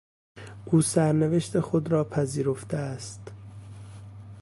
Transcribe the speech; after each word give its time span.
او 0.65 0.81
سرنوشت 0.81 1.59
خود 1.59 1.91
را 1.91 2.03
پذیرفته 2.03 2.77
است. 2.77 3.31